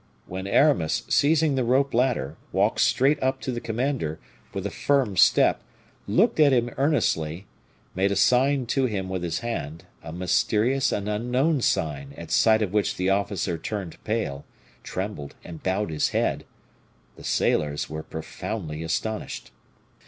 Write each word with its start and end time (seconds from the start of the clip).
When 0.25 0.47
Aramis, 0.47 1.03
seizing 1.09 1.53
the 1.53 1.63
rope 1.63 1.93
ladder, 1.93 2.35
walked 2.51 2.79
straight 2.81 3.21
up 3.21 3.39
to 3.41 3.51
the 3.51 3.61
commander, 3.61 4.19
with 4.51 4.65
a 4.65 4.71
firm 4.71 5.15
step, 5.15 5.61
looked 6.07 6.39
at 6.39 6.51
him 6.51 6.71
earnestly, 6.75 7.45
made 7.93 8.11
a 8.11 8.15
sign 8.15 8.65
to 8.65 8.85
him 8.87 9.09
with 9.09 9.21
his 9.21 9.41
hand, 9.41 9.85
a 10.01 10.11
mysterious 10.11 10.91
and 10.91 11.07
unknown 11.07 11.61
sign 11.61 12.15
at 12.17 12.31
sight 12.31 12.63
of 12.63 12.73
which 12.73 12.95
the 12.95 13.11
officer 13.11 13.59
turned 13.59 14.03
pale, 14.03 14.43
trembled, 14.81 15.35
and 15.43 15.61
bowed 15.61 15.91
his 15.91 16.09
head, 16.09 16.45
the 17.15 17.23
sailors 17.23 17.87
were 17.87 18.01
profoundly 18.01 18.81
astonished. 18.81 19.51